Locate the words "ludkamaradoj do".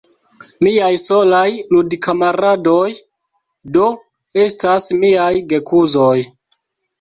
1.75-3.91